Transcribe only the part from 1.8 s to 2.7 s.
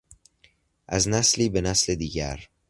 دیگر